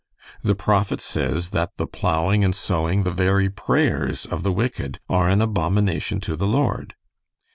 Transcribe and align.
"The 0.41 0.55
prophet 0.55 0.99
says 0.99 1.51
that 1.51 1.77
the 1.77 1.85
plowing 1.85 2.43
and 2.43 2.55
sowing, 2.55 3.03
the 3.03 3.11
very 3.11 3.51
prayers, 3.51 4.25
of 4.25 4.41
the 4.41 4.51
wicked 4.51 4.99
are 5.07 5.29
an 5.29 5.43
abomination 5.43 6.19
to 6.21 6.35
the 6.35 6.47
Lord." 6.47 6.95